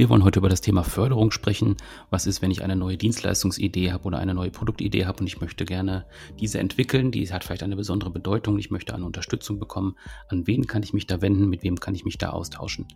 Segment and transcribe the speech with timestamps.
[0.00, 1.76] Wir wollen heute über das Thema Förderung sprechen.
[2.08, 5.42] Was ist, wenn ich eine neue Dienstleistungsidee habe oder eine neue Produktidee habe und ich
[5.42, 6.06] möchte gerne
[6.40, 7.10] diese entwickeln?
[7.10, 8.58] Die hat vielleicht eine besondere Bedeutung.
[8.58, 9.96] Ich möchte eine Unterstützung bekommen.
[10.28, 11.50] An wen kann ich mich da wenden?
[11.50, 12.88] Mit wem kann ich mich da austauschen?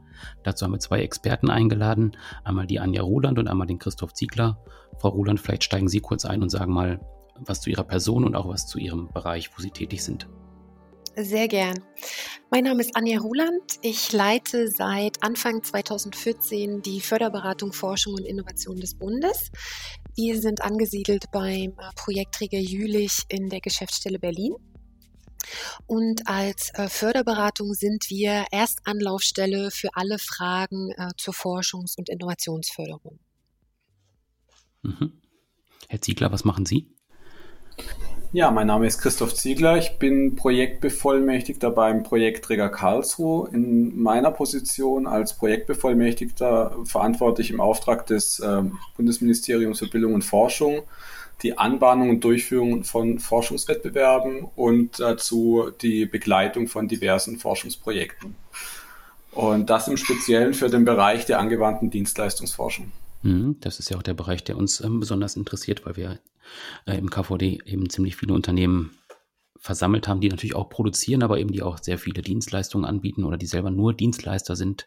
[0.44, 2.12] Dazu haben wir zwei Experten eingeladen.
[2.42, 4.64] Einmal die Anja Roland und einmal den Christoph Ziegler.
[4.98, 7.00] Frau Roland, vielleicht steigen Sie kurz ein und sagen mal
[7.38, 10.26] was zu Ihrer Person und auch was zu Ihrem Bereich, wo Sie tätig sind.
[11.16, 11.78] Sehr gern.
[12.50, 13.78] Mein Name ist Anja Ruland.
[13.82, 19.52] Ich leite seit Anfang 2014 die Förderberatung Forschung und Innovation des Bundes.
[20.16, 24.54] Wir sind angesiedelt beim äh, Projektträger Jülich in der Geschäftsstelle Berlin.
[25.86, 33.20] Und als äh, Förderberatung sind wir Erstanlaufstelle für alle Fragen äh, zur Forschungs- und Innovationsförderung.
[34.82, 35.20] Mhm.
[35.88, 36.88] Herr Ziegler, was machen Sie?
[38.34, 39.78] Ja, mein Name ist Christoph Ziegler.
[39.78, 43.48] Ich bin Projektbevollmächtigter beim Projektträger Karlsruhe.
[43.52, 48.62] In meiner Position als Projektbevollmächtigter verantworte ich im Auftrag des äh,
[48.96, 50.82] Bundesministeriums für Bildung und Forschung
[51.44, 58.34] die Anbahnung und Durchführung von Forschungswettbewerben und dazu die Begleitung von diversen Forschungsprojekten.
[59.30, 62.90] Und das im Speziellen für den Bereich der angewandten Dienstleistungsforschung.
[63.24, 66.20] Mhm, das ist ja auch der Bereich, der uns ähm, besonders interessiert, weil wir
[66.86, 68.90] äh, im KVD eben ziemlich viele Unternehmen
[69.58, 73.38] versammelt haben, die natürlich auch produzieren, aber eben die auch sehr viele Dienstleistungen anbieten oder
[73.38, 74.86] die selber nur Dienstleister sind.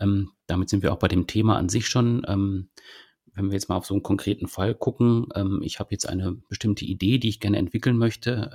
[0.00, 2.24] Ähm, damit sind wir auch bei dem Thema an sich schon.
[2.26, 2.70] Ähm,
[3.32, 5.28] wenn wir jetzt mal auf so einen konkreten Fall gucken,
[5.62, 8.50] ich habe jetzt eine bestimmte Idee, die ich gerne entwickeln möchte,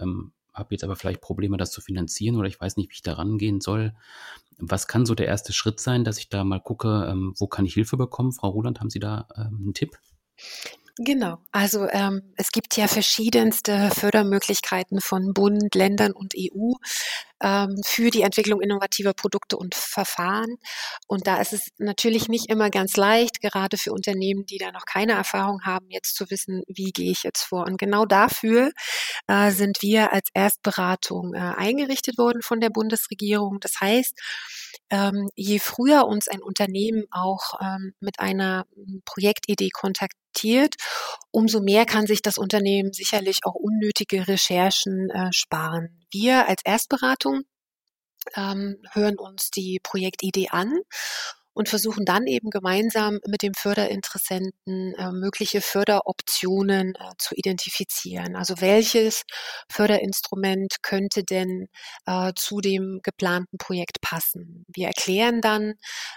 [0.54, 3.14] habe jetzt aber vielleicht Probleme, das zu finanzieren oder ich weiß nicht, wie ich da
[3.14, 3.94] rangehen soll.
[4.60, 7.66] Was kann so der erste Schritt sein, dass ich da mal gucke, ähm, wo kann
[7.66, 8.32] ich Hilfe bekommen?
[8.32, 9.98] Frau Roland, haben Sie da ähm, einen Tipp?
[11.00, 16.74] Genau, also ähm, es gibt ja verschiedenste Fördermöglichkeiten von Bund, Ländern und EU
[17.42, 20.58] ähm, für die Entwicklung innovativer Produkte und Verfahren.
[21.08, 24.86] Und da ist es natürlich nicht immer ganz leicht, gerade für Unternehmen, die da noch
[24.86, 27.66] keine Erfahrung haben, jetzt zu wissen, wie gehe ich jetzt vor.
[27.66, 28.70] Und genau dafür
[29.28, 33.60] äh, sind wir als Erstberatung äh, eingerichtet worden von der Bundesregierung.
[33.62, 34.14] Das heißt,
[34.92, 38.66] ähm, je früher uns ein Unternehmen auch ähm, mit einer
[39.06, 40.23] Projektidee kontaktiert,
[41.32, 46.06] umso mehr kann sich das Unternehmen sicherlich auch unnötige Recherchen äh, sparen.
[46.12, 47.44] Wir als Erstberatung
[48.36, 50.80] ähm, hören uns die Projektidee an
[51.54, 58.36] und versuchen dann eben gemeinsam mit dem Förderinteressenten äh, mögliche Förderoptionen äh, zu identifizieren.
[58.36, 59.24] Also welches
[59.72, 61.68] Förderinstrument könnte denn
[62.06, 64.66] äh, zu dem geplanten Projekt passen?
[64.68, 65.76] Wir erklären dann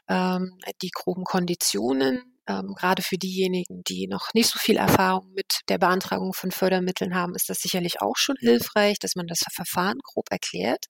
[0.08, 5.60] ähm, die groben Konditionen ähm, gerade für diejenigen, die noch nicht so viel Erfahrung mit
[5.68, 9.98] der Beantragung von Fördermitteln haben, ist das sicherlich auch schon hilfreich, dass man das Verfahren
[10.02, 10.86] grob erklärt.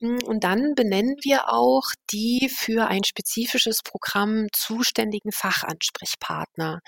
[0.00, 6.80] Hm, und dann benennen wir auch die für ein spezifisches Programm zuständigen Fachansprechpartner.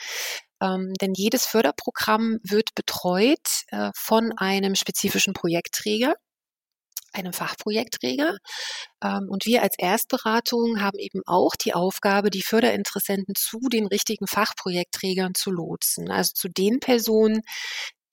[0.62, 6.14] Ähm, denn jedes Förderprogramm wird betreut äh, von einem spezifischen Projektträger
[7.12, 8.36] einem Fachprojektträger.
[9.02, 14.26] Ähm, und wir als Erstberatung haben eben auch die Aufgabe, die Förderinteressenten zu den richtigen
[14.26, 16.10] Fachprojektträgern zu lotsen.
[16.10, 17.42] Also zu den Personen,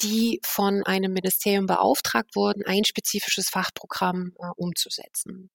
[0.01, 5.49] die von einem Ministerium beauftragt wurden, ein spezifisches Fachprogramm äh, umzusetzen.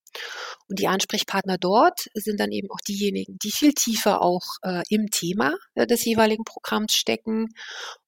[0.68, 5.10] Und die Ansprechpartner dort sind dann eben auch diejenigen, die viel tiefer auch äh, im
[5.10, 7.48] Thema äh, des jeweiligen Programms stecken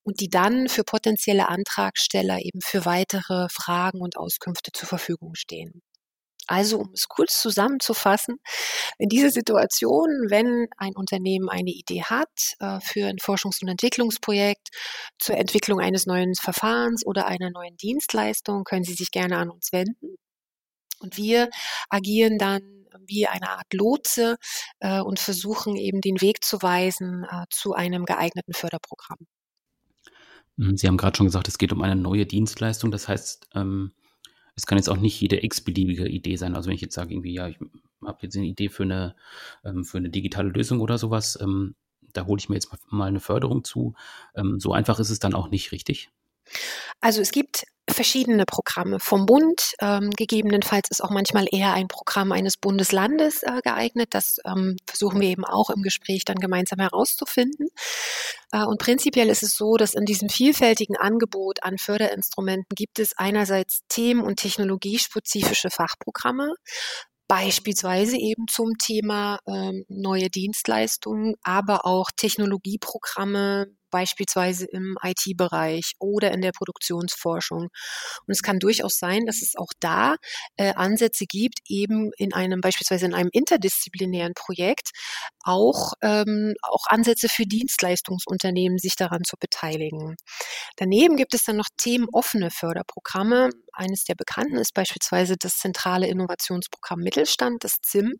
[0.02, 5.82] und die dann für potenzielle Antragsteller eben für weitere Fragen und Auskünfte zur Verfügung stehen.
[6.46, 8.36] Also, um es kurz zusammenzufassen,
[8.98, 12.28] in dieser Situation, wenn ein Unternehmen eine Idee hat
[12.60, 14.68] äh, für ein Forschungs- und Entwicklungsprojekt
[15.18, 19.72] zur Entwicklung eines neuen Verfahrens oder einer neuen Dienstleistung, können Sie sich gerne an uns
[19.72, 20.16] wenden.
[21.00, 21.48] Und wir
[21.88, 24.36] agieren dann wie eine Art Lotse
[24.80, 29.18] äh, und versuchen eben den Weg zu weisen äh, zu einem geeigneten Förderprogramm.
[30.58, 32.90] Hm, Sie haben gerade schon gesagt, es geht um eine neue Dienstleistung.
[32.90, 33.92] Das heißt, ähm
[34.56, 36.54] es kann jetzt auch nicht jede x-beliebige Idee sein.
[36.54, 37.58] Also wenn ich jetzt sage, irgendwie, ja, ich
[38.04, 39.16] habe jetzt eine Idee für eine,
[39.64, 41.74] ähm, für eine digitale Lösung oder sowas, ähm,
[42.12, 43.94] da hole ich mir jetzt mal eine Förderung zu.
[44.34, 46.10] Ähm, so einfach ist es dann auch nicht, richtig?
[47.00, 49.74] Also es gibt verschiedene Programme vom Bund.
[49.80, 54.08] Ähm, gegebenenfalls ist auch manchmal eher ein Programm eines Bundeslandes äh, geeignet.
[54.12, 57.68] Das ähm, versuchen wir eben auch im Gespräch dann gemeinsam herauszufinden.
[58.52, 63.16] Äh, und prinzipiell ist es so, dass in diesem vielfältigen Angebot an Förderinstrumenten gibt es
[63.16, 66.54] einerseits themen- und technologiespezifische Fachprogramme
[67.26, 76.40] beispielsweise eben zum Thema ähm, neue Dienstleistungen, aber auch Technologieprogramme, beispielsweise im IT-Bereich oder in
[76.40, 77.68] der Produktionsforschung.
[78.26, 80.16] Und es kann durchaus sein, dass es auch da
[80.56, 84.90] äh, Ansätze gibt, eben in einem beispielsweise in einem interdisziplinären Projekt
[85.44, 90.16] auch, ähm, auch Ansätze für Dienstleistungsunternehmen, sich daran zu beteiligen.
[90.76, 93.50] Daneben gibt es dann noch themenoffene Förderprogramme.
[93.72, 98.18] Eines der bekannten ist beispielsweise das zentrale Innovationsprogramm Mittelstand, das ZIM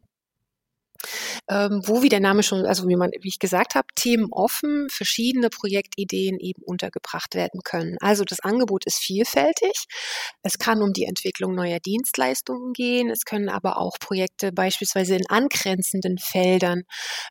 [1.48, 4.88] ähm, wo, wie der Name schon, also wie man, wie ich gesagt habe, Themen offen,
[4.90, 7.96] verschiedene Projektideen eben untergebracht werden können.
[8.00, 9.86] Also das Angebot ist vielfältig.
[10.42, 13.10] Es kann um die Entwicklung neuer Dienstleistungen gehen.
[13.10, 16.82] Es können aber auch Projekte beispielsweise in angrenzenden Feldern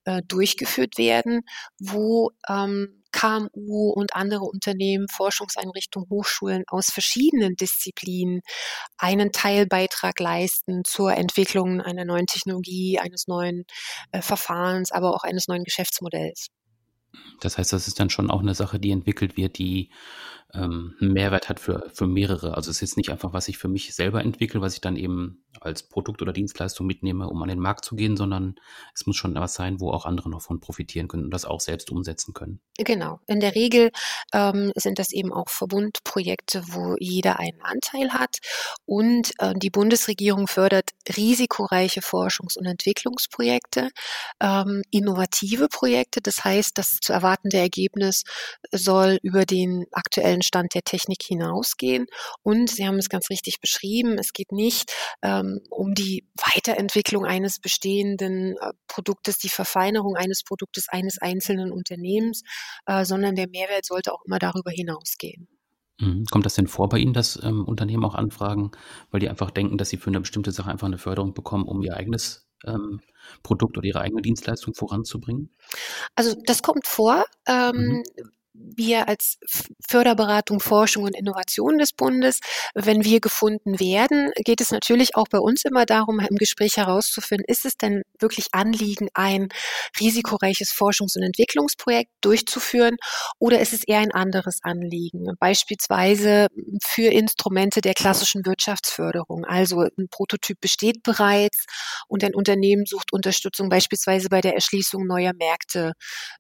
[0.06, 1.42] äh, durchgeführt werden,
[1.80, 8.42] wo ähm, KMU und andere Unternehmen, Forschungseinrichtungen, Hochschulen aus verschiedenen Disziplinen
[8.98, 13.64] einen Teilbeitrag leisten zur Entwicklung einer neuen Technologie, eines neuen
[14.12, 16.48] äh, Verfahrens, aber auch eines neuen Geschäftsmodells.
[17.40, 19.92] Das heißt, das ist dann schon auch eine Sache, die entwickelt wird, die
[20.54, 22.56] ähm, einen Mehrwert hat für, für mehrere.
[22.56, 25.44] Also es ist nicht einfach, was ich für mich selber entwickle, was ich dann eben
[25.62, 28.56] als Produkt oder Dienstleistung mitnehme, um an den Markt zu gehen, sondern
[28.94, 31.60] es muss schon was sein, wo auch andere noch von profitieren können und das auch
[31.60, 32.60] selbst umsetzen können.
[32.78, 33.20] Genau.
[33.28, 33.92] In der Regel
[34.34, 38.38] ähm, sind das eben auch Verbundprojekte, wo jeder einen Anteil hat.
[38.86, 43.90] Und äh, die Bundesregierung fördert risikoreiche Forschungs- und Entwicklungsprojekte,
[44.40, 46.22] ähm, innovative Projekte.
[46.22, 48.24] Das heißt, das zu erwartende Ergebnis
[48.72, 52.06] soll über den aktuellen Stand der Technik hinausgehen.
[52.44, 54.92] Und Sie haben es ganz richtig beschrieben, es geht nicht
[55.22, 62.44] ähm, um die Weiterentwicklung eines bestehenden äh, Produktes, die Verfeinerung eines Produktes eines einzelnen Unternehmens,
[62.86, 65.48] äh, sondern der Mehrwert sollte auch immer darüber hinausgehen.
[66.00, 66.26] Mhm.
[66.32, 68.72] Kommt das denn vor bei Ihnen, dass ähm, Unternehmen auch anfragen,
[69.12, 71.82] weil die einfach denken, dass sie für eine bestimmte Sache einfach eine Förderung bekommen, um
[71.82, 73.00] ihr eigenes ähm,
[73.44, 75.56] Produkt oder ihre eigene Dienstleistung voranzubringen?
[76.16, 77.26] Also das kommt vor.
[77.48, 78.04] Ähm, mhm
[78.54, 79.38] wir als
[79.88, 82.40] Förderberatung, Forschung und Innovation des Bundes,
[82.76, 87.46] wenn wir gefunden werden, geht es natürlich auch bei uns immer darum, im Gespräch herauszufinden,
[87.48, 89.50] ist es denn wirklich Anliegen, ein
[90.00, 92.98] risikoreiches Forschungs- und Entwicklungsprojekt durchzuführen
[93.40, 95.34] oder ist es eher ein anderes Anliegen?
[95.40, 96.48] Beispielsweise
[96.84, 99.46] für Instrumente der klassischen Wirtschaftsförderung.
[99.46, 101.66] Also ein Prototyp besteht bereits
[102.08, 105.94] und ein Unternehmen sucht Unterstützung beispielsweise bei der Erschließung neuer Märkte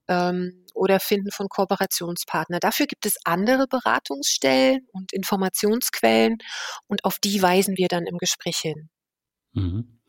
[0.07, 2.59] ähm, oder Finden von Kooperationen Kooperationspartner.
[2.59, 6.37] Dafür gibt es andere Beratungsstellen und Informationsquellen
[6.87, 8.89] und auf die weisen wir dann im Gespräch hin.
[9.53, 9.99] Mhm.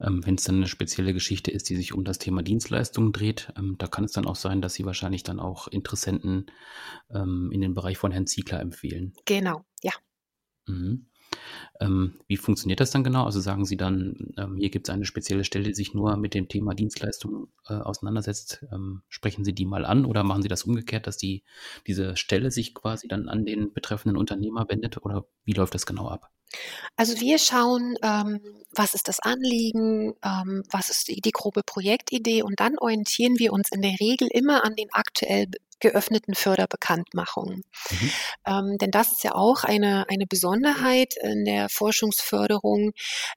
[0.00, 3.52] Ähm, Wenn es dann eine spezielle Geschichte ist, die sich um das Thema Dienstleistungen dreht,
[3.56, 6.46] ähm, da kann es dann auch sein, dass Sie wahrscheinlich dann auch Interessenten
[7.10, 9.14] ähm, in den Bereich von Herrn Ziegler empfehlen.
[9.24, 9.92] Genau, ja.
[10.66, 11.08] Mhm.
[11.80, 13.24] Ähm, wie funktioniert das dann genau?
[13.24, 16.34] Also sagen Sie dann, ähm, hier gibt es eine spezielle Stelle, die sich nur mit
[16.34, 18.64] dem Thema Dienstleistung äh, auseinandersetzt.
[18.72, 21.44] Ähm, sprechen Sie die mal an oder machen Sie das umgekehrt, dass die,
[21.86, 26.08] diese Stelle sich quasi dann an den betreffenden Unternehmer wendet oder wie läuft das genau
[26.08, 26.30] ab?
[26.96, 28.40] Also wir schauen, ähm,
[28.74, 33.52] was ist das Anliegen, ähm, was ist die, die grobe Projektidee und dann orientieren wir
[33.52, 35.46] uns in der Regel immer an den aktuell
[35.80, 37.62] geöffneten Förderbekanntmachungen.
[37.90, 38.10] Mhm.
[38.46, 42.92] Ähm, denn das ist ja auch eine, eine Besonderheit in der Forschungsförderung,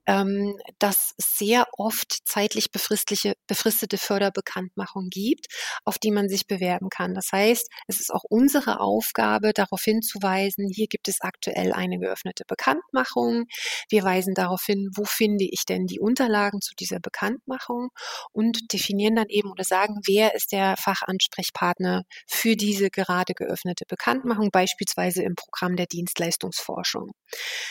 [0.06, 5.48] ähm, dass es sehr oft zeitlich befristliche, befristete Förderbekanntmachungen gibt,
[5.86, 7.14] auf die man sich bewerben kann.
[7.14, 12.44] Das heißt, es ist auch unsere Aufgabe, darauf hinzuweisen, hier gibt es aktuell eine geöffnete
[12.48, 13.46] Bekanntmachung.
[13.90, 17.90] Wir weisen darauf hin, wo finde ich denn die Unterlagen zu dieser Bekanntmachung
[18.32, 24.50] und definieren dann eben oder sagen, wer ist der Fachansprechpartner für diese gerade geöffnete Bekanntmachung,
[24.52, 27.12] beispielsweise im Programm der Dienstleistungsforschung.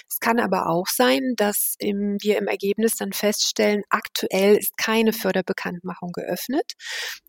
[0.08, 5.12] Es kann aber auch sein, dass im, wir im Ergebnis dann feststellen, aktuell ist keine
[5.14, 6.74] Förderbekanntmachung geöffnet.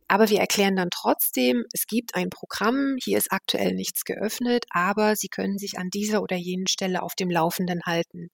[0.10, 5.16] Aber wir erklären dann trotzdem, es gibt ein Programm, hier ist aktuell nichts geöffnet, aber
[5.16, 8.28] Sie können sich an dieser oder jenen Stelle auf dem Laufenden halten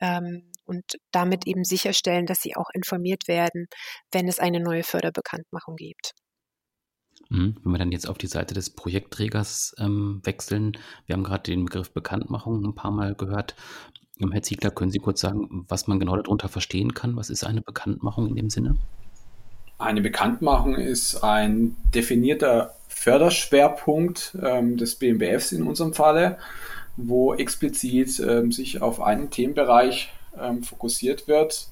[0.00, 3.66] ähm, und damit eben sicherstellen, dass Sie auch informiert werden,
[4.12, 6.12] wenn es eine neue Förderbekanntmachung gibt.
[7.30, 7.56] Mhm.
[7.62, 10.76] Wenn wir dann jetzt auf die Seite des Projektträgers ähm, wechseln,
[11.06, 13.54] wir haben gerade den Begriff Bekanntmachung ein paar Mal gehört.
[14.20, 17.16] Ähm, Herr Ziegler, können Sie kurz sagen, was man genau darunter verstehen kann?
[17.16, 18.76] Was ist eine Bekanntmachung in dem Sinne?
[19.78, 26.38] Eine Bekanntmachung ist ein definierter Förderschwerpunkt ähm, des BMBFs in unserem Falle,
[26.96, 31.68] wo explizit ähm, sich auf einen Themenbereich ähm, fokussiert wird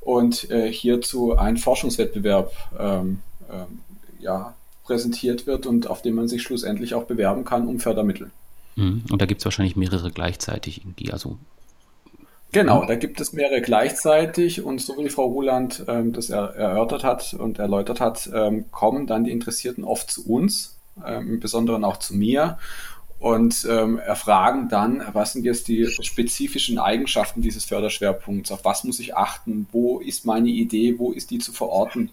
[0.00, 3.20] und äh, hierzu ein Forschungswettbewerb ähm,
[4.22, 4.54] ja,
[4.84, 8.30] präsentiert wird und auf dem man sich schlussendlich auch bewerben kann um Fördermittel.
[8.76, 9.04] Mhm.
[9.10, 11.38] Und da gibt es wahrscheinlich mehrere gleichzeitig, die also
[12.52, 17.02] Genau, da gibt es mehrere gleichzeitig und so wie Frau Ruland ähm, das er, erörtert
[17.02, 21.82] hat und erläutert hat, ähm, kommen dann die Interessierten oft zu uns, ähm, im Besonderen
[21.82, 22.58] auch zu mir
[23.18, 29.00] und ähm, erfragen dann, was sind jetzt die spezifischen Eigenschaften dieses Förderschwerpunkts, auf was muss
[29.00, 32.10] ich achten, wo ist meine Idee, wo ist die zu verorten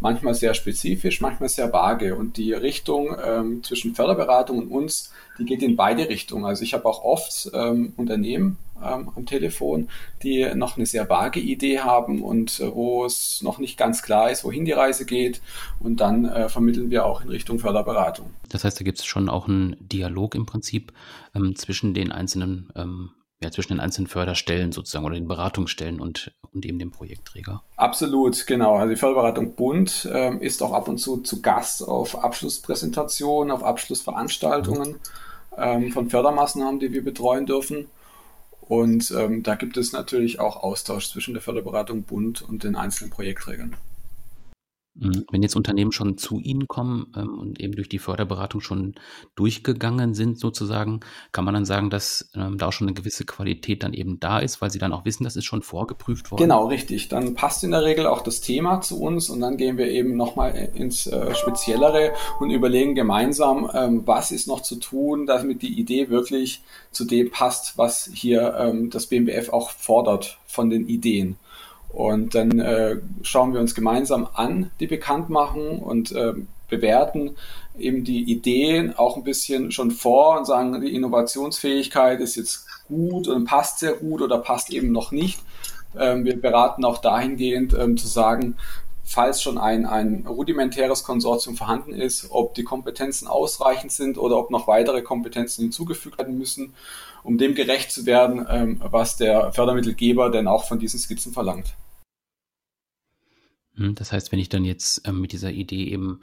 [0.00, 2.16] manchmal sehr spezifisch, manchmal sehr vage.
[2.16, 6.44] Und die Richtung ähm, zwischen Förderberatung und uns, die geht in beide Richtungen.
[6.44, 9.88] Also ich habe auch oft ähm, Unternehmen ähm, am Telefon,
[10.22, 14.30] die noch eine sehr vage Idee haben und äh, wo es noch nicht ganz klar
[14.30, 15.40] ist, wohin die Reise geht.
[15.78, 18.30] Und dann äh, vermitteln wir auch in Richtung Förderberatung.
[18.48, 20.92] Das heißt, da gibt es schon auch einen Dialog im Prinzip
[21.34, 23.10] ähm, zwischen den einzelnen ähm,
[23.42, 27.62] ja, zwischen den einzelnen Förderstellen sozusagen oder den Beratungsstellen und, und eben dem Projektträger.
[27.76, 28.76] Absolut, genau.
[28.76, 33.64] Also die Förderberatung Bund ähm, ist auch ab und zu zu Gast auf Abschlusspräsentationen, auf
[33.64, 34.96] Abschlussveranstaltungen
[35.56, 37.86] ähm, von Fördermaßnahmen, die wir betreuen dürfen.
[38.60, 43.10] Und ähm, da gibt es natürlich auch Austausch zwischen der Förderberatung Bund und den einzelnen
[43.10, 43.74] Projektträgern.
[45.00, 45.24] Mhm.
[45.30, 48.94] Wenn jetzt Unternehmen schon zu Ihnen kommen ähm, und eben durch die Förderberatung schon
[49.34, 51.00] durchgegangen sind, sozusagen,
[51.32, 54.38] kann man dann sagen, dass ähm, da auch schon eine gewisse Qualität dann eben da
[54.38, 56.42] ist, weil Sie dann auch wissen, das ist schon vorgeprüft worden?
[56.42, 57.08] Genau, richtig.
[57.08, 60.16] Dann passt in der Regel auch das Thema zu uns und dann gehen wir eben
[60.16, 65.80] nochmal ins äh, Speziellere und überlegen gemeinsam, ähm, was ist noch zu tun, damit die
[65.80, 71.36] Idee wirklich zu dem passt, was hier ähm, das BMBF auch fordert von den Ideen.
[71.92, 76.34] Und dann äh, schauen wir uns gemeinsam an, die Bekanntmachung und äh,
[76.68, 77.36] bewerten
[77.78, 83.26] eben die Ideen auch ein bisschen schon vor und sagen, die Innovationsfähigkeit ist jetzt gut
[83.28, 85.40] und passt sehr gut oder passt eben noch nicht.
[85.98, 88.56] Ähm, wir beraten auch dahingehend ähm, zu sagen,
[89.10, 94.52] falls schon ein, ein rudimentäres Konsortium vorhanden ist, ob die Kompetenzen ausreichend sind oder ob
[94.52, 96.74] noch weitere Kompetenzen hinzugefügt werden müssen,
[97.24, 101.74] um dem gerecht zu werden, ähm, was der Fördermittelgeber denn auch von diesen Skizzen verlangt.
[103.76, 106.20] Hm, das heißt, wenn ich dann jetzt ähm, mit dieser Idee eben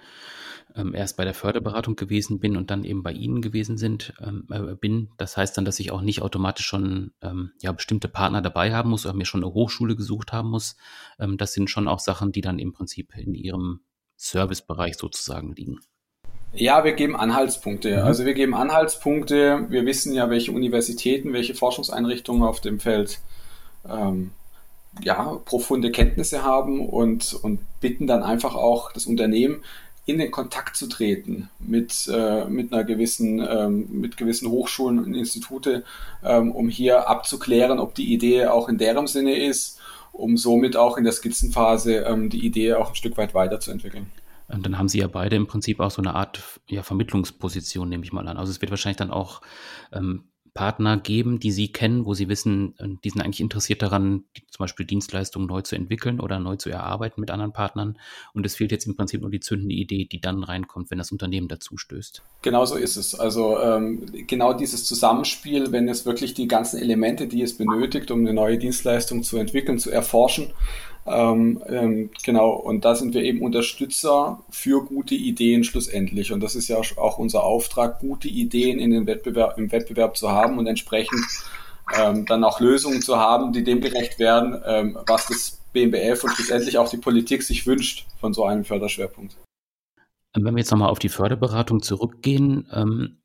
[0.75, 4.47] ähm, erst bei der Förderberatung gewesen bin und dann eben bei Ihnen gewesen sind, ähm,
[4.49, 8.41] äh, bin, das heißt dann, dass ich auch nicht automatisch schon ähm, ja bestimmte Partner
[8.41, 10.75] dabei haben muss oder mir schon eine Hochschule gesucht haben muss.
[11.19, 13.81] Ähm, das sind schon auch Sachen, die dann im Prinzip in Ihrem
[14.17, 15.79] Servicebereich sozusagen liegen.
[16.53, 17.97] Ja, wir geben Anhaltspunkte.
[17.97, 18.03] Mhm.
[18.03, 19.67] Also wir geben Anhaltspunkte.
[19.69, 23.19] Wir wissen ja, welche Universitäten, welche Forschungseinrichtungen auf dem Feld
[23.87, 24.31] ähm,
[25.01, 29.63] ja, profunde Kenntnisse haben und, und bitten dann einfach auch das Unternehmen,
[30.07, 35.13] in den Kontakt zu treten mit, äh, mit einer gewissen, ähm, mit gewissen Hochschulen und
[35.13, 35.83] Institute,
[36.23, 39.79] ähm, um hier abzuklären, ob die Idee auch in deren Sinne ist,
[40.13, 44.09] um somit auch in der Skizzenphase ähm, die Idee auch ein Stück weit weiterzuentwickeln.
[44.47, 48.05] Und dann haben Sie ja beide im Prinzip auch so eine Art ja, Vermittlungsposition, nehme
[48.05, 48.37] ich mal an.
[48.37, 49.41] Also es wird wahrscheinlich dann auch
[49.91, 50.23] ähm,
[50.57, 54.63] Partner geben, die Sie kennen, wo Sie wissen, äh, die sind eigentlich interessiert daran, zum
[54.63, 57.99] Beispiel Dienstleistungen neu zu entwickeln oder neu zu erarbeiten mit anderen Partnern.
[58.33, 61.11] Und es fehlt jetzt im Prinzip nur die zündende Idee, die dann reinkommt, wenn das
[61.11, 62.23] Unternehmen dazu stößt.
[62.41, 63.13] Genau so ist es.
[63.13, 68.21] Also ähm, genau dieses Zusammenspiel, wenn es wirklich die ganzen Elemente, die es benötigt, um
[68.21, 70.47] eine neue Dienstleistung zu entwickeln, zu erforschen,
[71.07, 76.31] ähm, ähm, genau, und da sind wir eben Unterstützer für gute Ideen schlussendlich.
[76.31, 80.31] Und das ist ja auch unser Auftrag, gute Ideen in den Wettbewerb, im Wettbewerb zu
[80.31, 81.25] haben und entsprechend
[81.97, 86.31] ähm, dann auch Lösungen zu haben, die dem gerecht werden, ähm, was das BMBF und
[86.31, 89.37] schlussendlich auch die Politik sich wünscht von so einem Förderschwerpunkt.
[90.33, 93.17] Wenn wir jetzt nochmal auf die Förderberatung zurückgehen, ähm,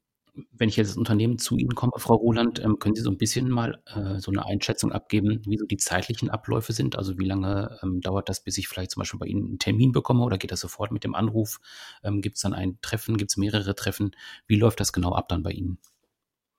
[0.52, 3.18] wenn ich jetzt als Unternehmen zu Ihnen komme, Frau Roland, ähm, können Sie so ein
[3.18, 6.96] bisschen mal äh, so eine Einschätzung abgeben, wie so die zeitlichen Abläufe sind?
[6.96, 9.92] Also wie lange ähm, dauert das, bis ich vielleicht zum Beispiel bei Ihnen einen Termin
[9.92, 11.60] bekomme oder geht das sofort mit dem Anruf?
[12.02, 14.16] Ähm, gibt es dann ein Treffen, gibt es mehrere Treffen?
[14.46, 15.78] Wie läuft das genau ab dann bei Ihnen?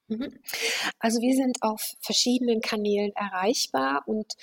[0.08, 0.34] Mhm.
[1.00, 4.34] Also wir sind auf verschiedenen Kanälen erreichbar und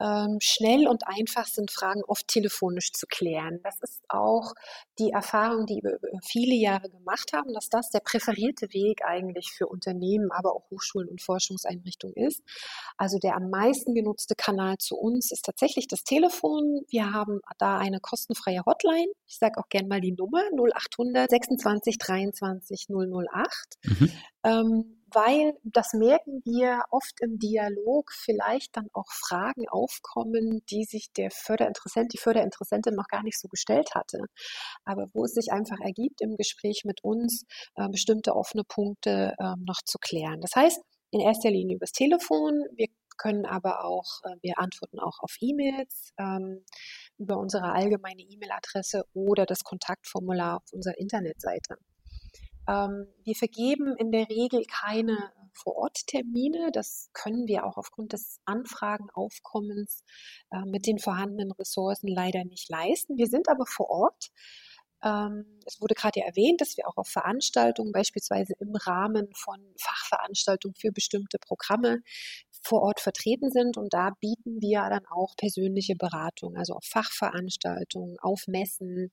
[0.00, 3.60] ähm, schnell und einfach sind Fragen oft telefonisch zu klären.
[3.62, 4.54] Das ist auch
[4.98, 9.50] die Erfahrung, die wir über viele Jahre gemacht haben, dass das der präferierte Weg eigentlich
[9.52, 12.42] für Unternehmen, aber auch Hochschulen und Forschungseinrichtungen ist.
[12.96, 16.80] Also der am meisten genutzte Kanal zu uns ist tatsächlich das Telefon.
[16.88, 19.12] Wir haben da eine kostenfreie Hotline.
[19.26, 23.78] Ich sage auch gern mal die Nummer 0800 26 23 008.
[23.84, 24.12] Mhm.
[24.44, 31.12] Ähm, weil das merken wir oft im Dialog, vielleicht dann auch Fragen aufkommen, die sich
[31.16, 34.18] der Förderinteressent, die Förderinteressentin noch gar nicht so gestellt hatte.
[34.84, 37.44] Aber wo es sich einfach ergibt, im Gespräch mit uns
[37.76, 40.40] äh, bestimmte offene Punkte äh, noch zu klären.
[40.40, 42.64] Das heißt, in erster Linie übers Telefon.
[42.76, 42.86] Wir
[43.18, 46.64] können aber auch, äh, wir antworten auch auf E-Mails ähm,
[47.18, 51.76] über unsere allgemeine E-Mail-Adresse oder das Kontaktformular auf unserer Internetseite.
[52.70, 56.70] Ähm, wir vergeben in der Regel keine Vor-Ort-Termine.
[56.72, 60.04] Das können wir auch aufgrund des Anfragenaufkommens
[60.52, 63.18] äh, mit den vorhandenen Ressourcen leider nicht leisten.
[63.18, 64.30] Wir sind aber vor Ort
[65.02, 69.58] ähm, es wurde gerade ja erwähnt, dass wir auch auf Veranstaltungen, beispielsweise im Rahmen von
[69.78, 72.02] Fachveranstaltungen für bestimmte Programme
[72.62, 73.76] vor Ort vertreten sind.
[73.76, 79.10] Und da bieten wir dann auch persönliche Beratung, also auf Fachveranstaltungen, auf Messen,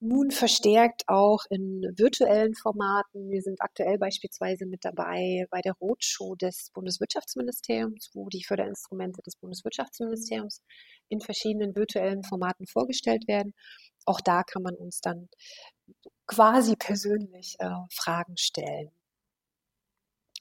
[0.00, 3.30] nun verstärkt auch in virtuellen Formaten.
[3.30, 9.34] Wir sind aktuell beispielsweise mit dabei bei der Roadshow des Bundeswirtschaftsministeriums, wo die Förderinstrumente des
[9.36, 10.62] Bundeswirtschaftsministeriums
[11.08, 13.54] in verschiedenen virtuellen Formaten vorgestellt werden.
[14.04, 15.28] Auch da kann man uns dann
[16.28, 18.92] quasi persönlich äh, Fragen stellen.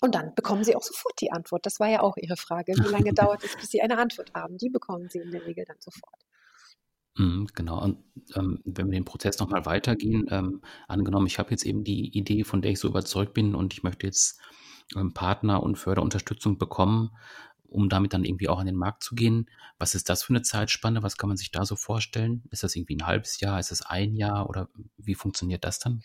[0.02, 1.66] Und dann bekommen Sie auch sofort die Antwort.
[1.66, 2.74] Das war ja auch Ihre Frage.
[2.74, 4.58] Wie lange dauert es, bis Sie eine Antwort haben?
[4.58, 6.22] Die bekommen Sie in der Regel dann sofort.
[7.18, 7.84] Mhm, genau.
[7.84, 7.98] Und
[8.36, 12.44] ähm, wenn wir den Prozess nochmal weitergehen, ähm, angenommen, ich habe jetzt eben die Idee,
[12.44, 14.40] von der ich so überzeugt bin und ich möchte jetzt
[14.96, 17.10] ähm, Partner und Förderunterstützung bekommen,
[17.68, 19.50] um damit dann irgendwie auch an den Markt zu gehen.
[19.80, 21.02] Was ist das für eine Zeitspanne?
[21.02, 22.44] Was kann man sich da so vorstellen?
[22.52, 23.60] Ist das irgendwie ein halbes Jahr?
[23.60, 24.48] Ist das ein Jahr?
[24.48, 26.04] Oder wie funktioniert das dann?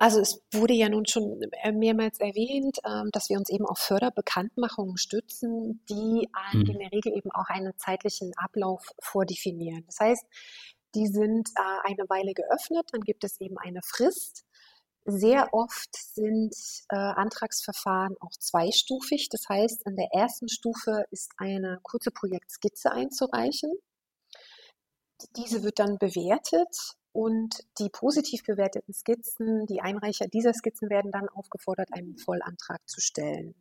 [0.00, 3.78] Also es wurde ja nun schon äh, mehrmals erwähnt, ähm, dass wir uns eben auf
[3.78, 6.60] Förderbekanntmachungen stützen, die hm.
[6.66, 9.84] in der Regel eben auch einen zeitlichen Ablauf vordefinieren.
[9.86, 10.24] Das heißt,
[10.94, 14.44] die sind äh, eine Weile geöffnet, dann gibt es eben eine Frist.
[15.04, 16.54] Sehr oft sind
[16.90, 19.28] äh, Antragsverfahren auch zweistufig.
[19.30, 23.72] Das heißt, in der ersten Stufe ist eine kurze Projektskizze einzureichen.
[25.36, 31.28] Diese wird dann bewertet und die positiv bewerteten Skizzen, die Einreicher dieser Skizzen werden dann
[31.28, 33.54] aufgefordert, einen Vollantrag zu stellen.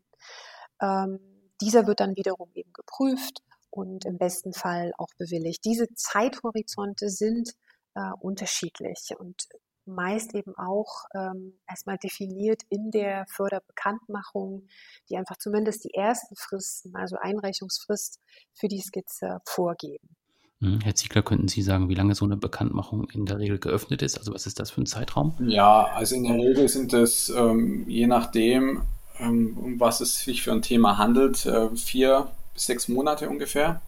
[0.82, 1.20] Ähm,
[1.62, 5.66] dieser wird dann wiederum eben geprüft und im besten Fall auch bewilligt.
[5.66, 7.52] Diese Zeithorizonte sind
[7.96, 9.48] äh, unterschiedlich und
[9.88, 14.68] meist eben auch ähm, erstmal definiert in der Förderbekanntmachung,
[15.10, 18.20] die einfach zumindest die ersten Fristen, also Einreichungsfrist
[18.54, 20.17] für die Skizze vorgeben.
[20.60, 20.82] Mhm.
[20.82, 24.18] Herr Ziegler, könnten Sie sagen, wie lange so eine Bekanntmachung in der Regel geöffnet ist?
[24.18, 25.36] Also was ist das für ein Zeitraum?
[25.40, 28.82] Ja, also in der Regel sind es, ähm, je nachdem,
[29.20, 33.82] ähm, um was es sich für ein Thema handelt, äh, vier bis sechs Monate ungefähr.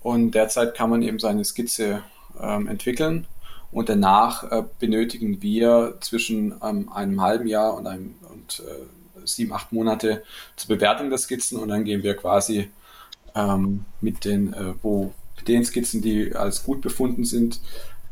[0.00, 2.02] Und derzeit kann man eben seine Skizze
[2.40, 3.26] ähm, entwickeln.
[3.70, 9.52] Und danach äh, benötigen wir zwischen ähm, einem halben Jahr und, einem, und äh, sieben,
[9.52, 10.24] acht Monate
[10.56, 11.58] zur Bewertung der Skizzen.
[11.58, 12.68] Und dann gehen wir quasi
[13.36, 15.12] ähm, mit den, äh, wo
[15.48, 17.60] den Skizzen, die als gut befunden sind,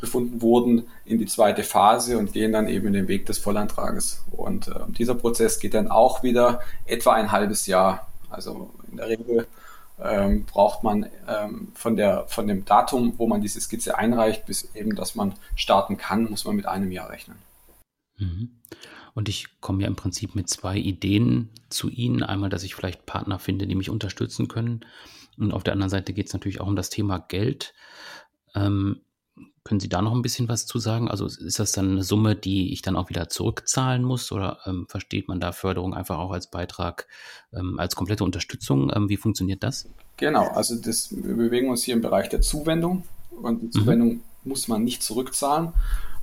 [0.01, 4.23] befunden wurden, in die zweite Phase und gehen dann eben in den Weg des Vollantrages.
[4.33, 8.09] Und äh, dieser Prozess geht dann auch wieder etwa ein halbes Jahr.
[8.31, 9.47] Also in der Regel
[10.03, 14.75] ähm, braucht man ähm, von, der, von dem Datum, wo man diese Skizze einreicht, bis
[14.75, 17.37] eben, dass man starten kann, muss man mit einem Jahr rechnen.
[18.19, 18.51] Mhm.
[19.15, 22.23] Und ich komme ja im Prinzip mit zwei Ideen zu Ihnen.
[22.23, 24.85] Einmal, dass ich vielleicht Partner finde, die mich unterstützen können.
[25.41, 27.75] Und auf der anderen Seite geht es natürlich auch um das Thema Geld.
[28.55, 29.01] Ähm,
[29.63, 31.09] können Sie da noch ein bisschen was zu sagen?
[31.09, 34.87] Also ist das dann eine Summe, die ich dann auch wieder zurückzahlen muss oder ähm,
[34.89, 37.07] versteht man da Förderung einfach auch als Beitrag,
[37.53, 38.91] ähm, als komplette Unterstützung?
[38.95, 39.89] Ähm, wie funktioniert das?
[40.17, 43.73] Genau, also das, wir bewegen uns hier im Bereich der Zuwendung und die mhm.
[43.73, 44.23] Zuwendung mhm.
[44.45, 45.73] muss man nicht zurückzahlen,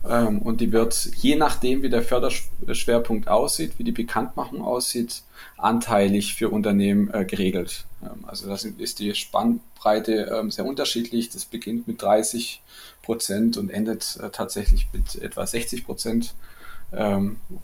[0.06, 5.24] ähm, und die wird, je nachdem, wie der Förderschwerpunkt aussieht, wie die Bekanntmachung aussieht,
[5.58, 7.86] anteilig für Unternehmen äh, geregelt.
[8.02, 11.30] Ähm, also das ist die Spannbreite ähm, sehr unterschiedlich.
[11.30, 12.62] Das beginnt mit 30
[13.02, 16.36] Prozent und endet äh, tatsächlich mit etwa 60 Prozent,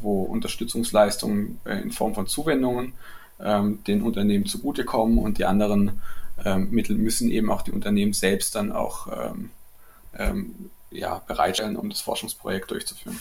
[0.02, 2.94] wo Unterstützungsleistungen äh, in Form von Zuwendungen
[3.40, 6.02] den Unternehmen zugutekommen und die anderen
[6.70, 9.08] Mittel müssen eben auch die Unternehmen selbst dann auch
[10.94, 13.20] ja, bereitstellen, um das Forschungsprojekt durchzuführen.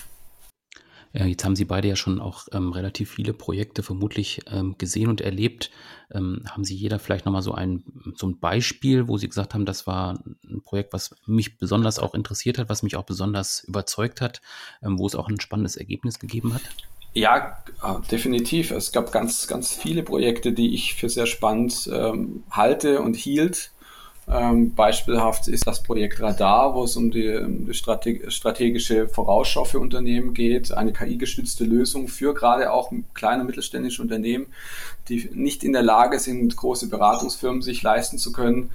[1.14, 5.20] Jetzt haben Sie beide ja schon auch ähm, relativ viele Projekte vermutlich ähm, gesehen und
[5.20, 5.70] erlebt.
[6.10, 7.84] Ähm, haben Sie jeder vielleicht nochmal so ein,
[8.16, 12.14] so ein Beispiel, wo Sie gesagt haben, das war ein Projekt, was mich besonders auch
[12.14, 14.40] interessiert hat, was mich auch besonders überzeugt hat,
[14.82, 16.62] ähm, wo es auch ein spannendes Ergebnis gegeben hat?
[17.12, 18.70] Ja, äh, definitiv.
[18.70, 23.72] Es gab ganz, ganz viele Projekte, die ich für sehr spannend ähm, halte und hielt.
[24.28, 29.80] Ähm, beispielhaft ist das Projekt Radar, wo es um die, um die strategische Vorausschau für
[29.80, 34.46] Unternehmen geht, eine KI-gestützte Lösung für gerade auch kleine mittelständische Unternehmen,
[35.08, 38.70] die nicht in der Lage sind, große Beratungsfirmen sich leisten zu können.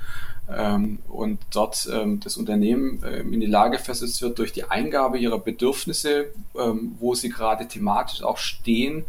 [0.54, 5.18] Ähm, und dort ähm, das Unternehmen ähm, in die Lage versetzt wird durch die Eingabe
[5.18, 9.06] ihrer Bedürfnisse, ähm, wo sie gerade thematisch auch stehen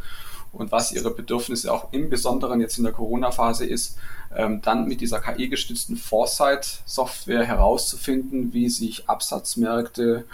[0.53, 3.97] und was ihre Bedürfnisse auch im Besonderen jetzt in der Corona-Phase ist,
[4.37, 10.25] ähm, dann mit dieser KI-gestützten Foresight-Software herauszufinden, wie sich Absatzmärkte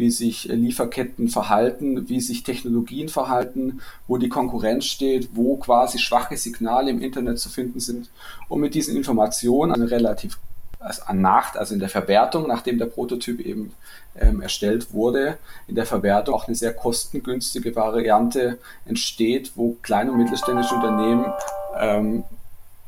[0.00, 6.38] wie sich Lieferketten verhalten, wie sich Technologien verhalten, wo die Konkurrenz steht, wo quasi schwache
[6.38, 8.08] Signale im Internet zu finden sind.
[8.48, 10.38] Und mit diesen Informationen eine relativ
[10.80, 13.74] also an Nacht, also in der Verwertung, nachdem der Prototyp eben
[14.18, 15.36] ähm, erstellt wurde,
[15.68, 21.32] in der Verwertung auch eine sehr kostengünstige Variante entsteht, wo kleine und mittelständische Unternehmen
[21.78, 22.24] ähm,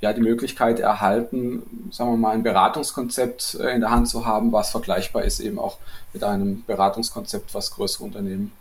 [0.00, 4.52] ja die Möglichkeit erhalten, sagen wir mal, ein Beratungskonzept äh, in der Hand zu haben,
[4.52, 5.76] was vergleichbar ist eben auch
[6.12, 8.52] mit einem Beratungskonzept, was größere Unternehmen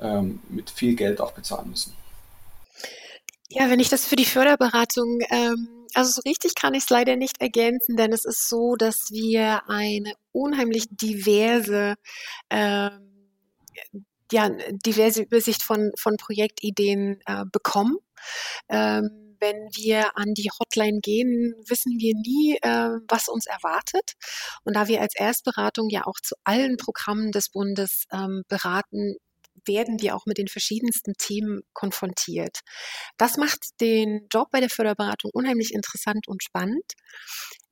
[0.00, 1.94] ähm, mit viel Geld auch bezahlen müssen.
[3.52, 7.16] Ja, wenn ich das für die Förderberatung, ähm, also so richtig kann ich es leider
[7.16, 11.96] nicht ergänzen, denn es ist so, dass wir eine unheimlich diverse
[12.48, 13.10] ähm,
[14.32, 17.96] ja, diverse Übersicht von, von Projektideen äh, bekommen.
[18.68, 24.12] Ähm, wenn wir an die Hotline gehen, wissen wir nie, äh, was uns erwartet.
[24.64, 29.16] Und da wir als Erstberatung ja auch zu allen Programmen des Bundes ähm, beraten,
[29.64, 32.60] werden wir auch mit den verschiedensten Themen konfrontiert.
[33.16, 36.94] Das macht den Job bei der Förderberatung unheimlich interessant und spannend.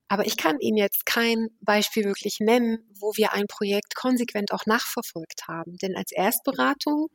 [0.09, 4.67] Aber ich kann Ihnen jetzt kein Beispiel wirklich nennen, wo wir ein Projekt konsequent auch
[4.67, 5.77] nachverfolgt haben.
[5.77, 7.09] Denn als Erstberatung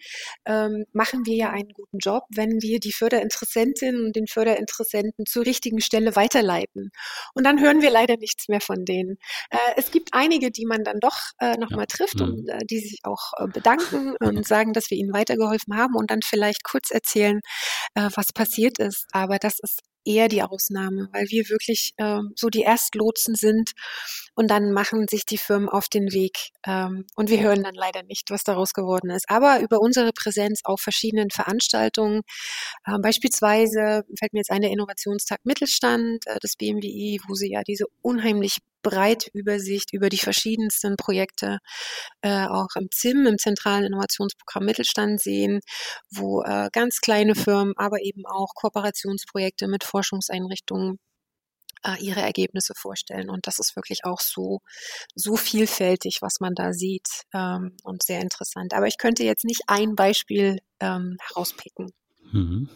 [0.46, 5.46] ähm, machen wir ja einen guten Job, wenn wir die Förderinteressentinnen und den Förderinteressenten zur
[5.46, 6.92] richtigen Stelle weiterleiten.
[7.34, 9.18] Und dann hören wir leider nichts mehr von denen.
[9.50, 12.50] Äh, es gibt einige, die man dann doch äh, nochmal trifft und mhm.
[12.50, 16.22] äh, die sich auch äh, bedanken und sagen, dass wir ihnen weitergeholfen haben und dann
[16.24, 17.42] vielleicht kurz erzählen,
[17.96, 19.06] äh, was passiert ist.
[19.12, 23.72] Aber das ist eher die Ausnahme, weil wir wirklich ähm, so die Erstlotsen sind
[24.36, 28.04] und dann machen sich die Firmen auf den Weg ähm, und wir hören dann leider
[28.04, 29.30] nicht, was daraus geworden ist.
[29.30, 32.22] Aber über unsere Präsenz auf verschiedenen Veranstaltungen,
[32.86, 37.62] äh, beispielsweise fällt mir jetzt ein der Innovationstag Mittelstand äh, des BMWI, wo sie ja
[37.64, 41.60] diese unheimlich breite Übersicht über die verschiedensten Projekte
[42.22, 45.62] äh, auch im ZIM, im Zentralen Innovationsprogramm Mittelstand sehen,
[46.12, 51.00] wo äh, ganz kleine Firmen, aber eben auch Kooperationsprojekte mit Forschungseinrichtungen
[51.84, 53.30] äh, ihre Ergebnisse vorstellen.
[53.30, 54.60] Und das ist wirklich auch so,
[55.16, 58.74] so vielfältig, was man da sieht ähm, und sehr interessant.
[58.74, 61.92] Aber ich könnte jetzt nicht ein Beispiel ähm, herauspicken.
[62.32, 62.70] Mhm.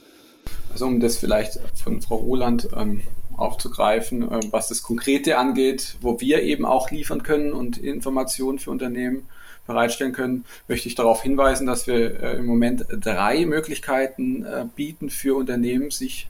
[0.72, 3.04] Also um das vielleicht von Frau Roland ähm,
[3.38, 8.72] aufzugreifen, äh, was das Konkrete angeht, wo wir eben auch liefern können und Informationen für
[8.72, 9.28] Unternehmen
[9.66, 15.10] bereitstellen können, möchte ich darauf hinweisen, dass wir äh, im Moment drei Möglichkeiten äh, bieten
[15.10, 16.30] für Unternehmen, sich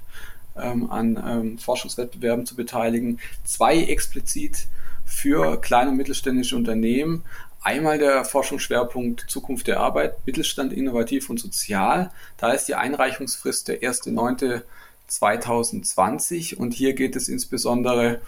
[0.56, 3.20] ähm, an ähm, Forschungswettbewerben zu beteiligen.
[3.46, 4.68] Zwei explizit
[5.06, 7.24] für kleine und mittelständische Unternehmen.
[7.62, 12.12] Einmal der Forschungsschwerpunkt Zukunft der Arbeit, Mittelstand innovativ und sozial.
[12.38, 14.62] Da ist die Einreichungsfrist der 1.9.
[15.08, 18.22] 2020 und hier geht es insbesondere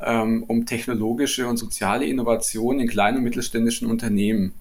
[0.00, 4.54] ähm, um technologische und soziale Innovationen in kleinen und mittelständischen Unternehmen.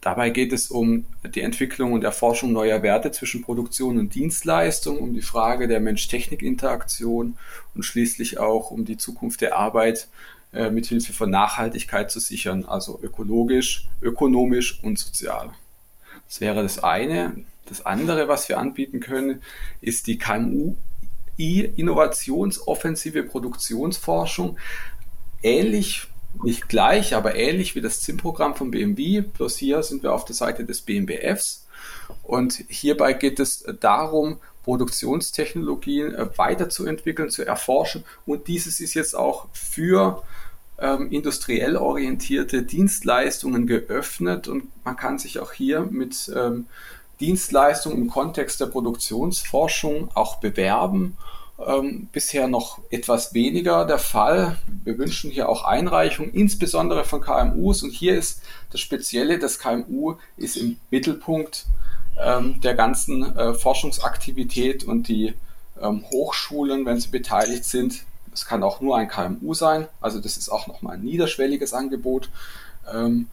[0.00, 5.12] Dabei geht es um die Entwicklung und Erforschung neuer Werte zwischen Produktion und Dienstleistung, um
[5.12, 7.36] die Frage der Mensch-Technik-Interaktion
[7.74, 10.06] und schließlich auch um die Zukunft der Arbeit
[10.52, 15.50] äh, mit Hilfe von Nachhaltigkeit zu sichern, also ökologisch, ökonomisch und sozial.
[16.28, 17.44] Das wäre das eine.
[17.66, 19.42] Das andere, was wir anbieten können,
[19.80, 20.76] ist die KMU
[21.38, 24.58] innovationsoffensive Produktionsforschung.
[25.42, 26.08] Ähnlich,
[26.42, 29.22] nicht gleich, aber ähnlich wie das ZIM-Programm von BMW.
[29.22, 31.66] Plus hier sind wir auf der Seite des BMBFs.
[32.22, 38.04] Und hierbei geht es darum, Produktionstechnologien äh, weiterzuentwickeln, zu erforschen.
[38.26, 40.22] Und dieses ist jetzt auch für
[40.78, 44.48] ähm, industriell orientierte Dienstleistungen geöffnet.
[44.48, 46.66] Und man kann sich auch hier mit ähm,
[47.20, 51.16] Dienstleistungen im Kontext der Produktionsforschung auch bewerben.
[51.66, 54.58] Ähm, bisher noch etwas weniger der Fall.
[54.84, 57.82] Wir wünschen hier auch Einreichungen, insbesondere von KMUs.
[57.82, 61.66] Und hier ist das Spezielle, das KMU ist im Mittelpunkt
[62.20, 65.34] ähm, der ganzen äh, Forschungsaktivität und die
[65.80, 70.36] ähm, Hochschulen, wenn sie beteiligt sind, es kann auch nur ein KMU sein, also das
[70.36, 72.30] ist auch nochmal ein niederschwelliges Angebot,
[72.92, 73.28] ähm,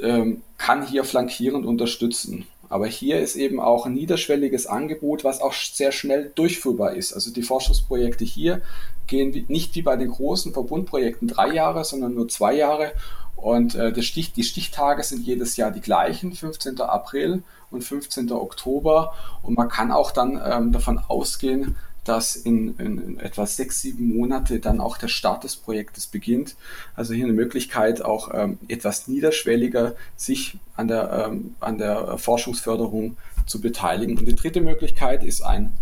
[0.00, 2.46] ähm, kann hier flankierend unterstützen.
[2.68, 7.12] Aber hier ist eben auch ein niederschwelliges Angebot, was auch sehr schnell durchführbar ist.
[7.12, 8.62] Also die Forschungsprojekte hier
[9.06, 12.92] gehen nicht wie bei den großen Verbundprojekten drei Jahre, sondern nur zwei Jahre.
[13.36, 16.80] Und äh, Stich, die Stichtage sind jedes Jahr die gleichen, 15.
[16.80, 18.32] April und 15.
[18.32, 19.12] Oktober.
[19.42, 24.60] Und man kann auch dann ähm, davon ausgehen, dass in, in, etwa sechs, sieben Monate
[24.60, 26.54] dann auch der Start des Projektes beginnt.
[26.94, 33.16] Also hier eine Möglichkeit, auch ähm, etwas niederschwelliger sich an der, ähm, an der Forschungsförderung
[33.46, 34.18] zu beteiligen.
[34.18, 35.72] Und die dritte Möglichkeit ist ein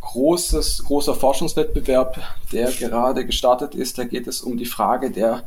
[0.00, 2.20] großes, großer Forschungswettbewerb,
[2.52, 3.98] der gerade gestartet ist.
[3.98, 5.44] Da geht es um die Frage der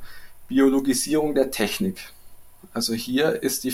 [0.49, 2.11] Biologisierung der Technik.
[2.73, 3.73] Also hier ist die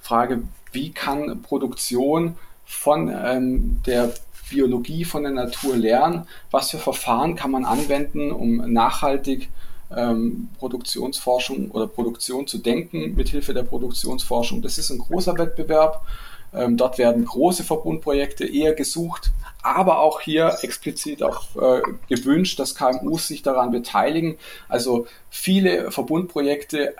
[0.00, 4.14] Frage, wie kann Produktion von ähm, der
[4.50, 6.26] Biologie, von der Natur lernen?
[6.50, 9.48] Was für Verfahren kann man anwenden, um nachhaltig
[9.94, 14.60] ähm, Produktionsforschung oder Produktion zu denken mithilfe der Produktionsforschung?
[14.62, 16.04] Das ist ein großer Wettbewerb.
[16.52, 19.30] Ähm, dort werden große Verbundprojekte eher gesucht,
[19.62, 24.36] aber auch hier explizit auch äh, gewünscht, dass KMUs sich daran beteiligen.
[24.68, 26.94] Also viele Verbundprojekte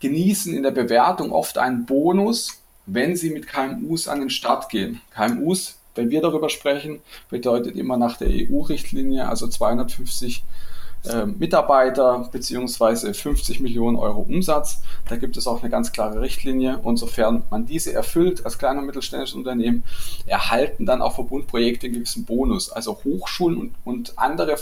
[0.00, 5.00] genießen in der Bewertung oft einen Bonus, wenn sie mit KMUs an den Start gehen.
[5.14, 10.44] KMUs, wenn wir darüber sprechen, bedeutet immer nach der EU-Richtlinie, also 250
[11.04, 14.80] äh, Mitarbeiter beziehungsweise 50 Millionen Euro Umsatz.
[15.08, 16.78] Da gibt es auch eine ganz klare Richtlinie.
[16.78, 19.84] Und sofern man diese erfüllt als kleiner und mittelständisches Unternehmen,
[20.26, 22.70] erhalten dann auch Verbundprojekte einen gewissen Bonus.
[22.70, 24.56] Also Hochschulen und, und andere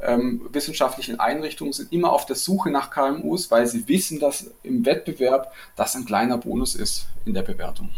[0.00, 4.84] ähm, wissenschaftlichen Einrichtungen sind immer auf der Suche nach KMUs, weil sie wissen, dass im
[4.84, 7.88] Wettbewerb das ein kleiner Bonus ist in der Bewertung.